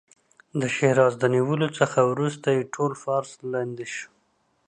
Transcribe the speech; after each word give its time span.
د 0.59 0.61
شیراز 0.75 1.13
د 1.19 1.23
نیولو 1.35 1.67
څخه 1.79 1.99
وروسته 2.11 2.47
یې 2.55 2.69
ټول 2.73 2.91
فارس 3.03 3.31
لاندې 3.53 3.85
شو. 3.95 4.09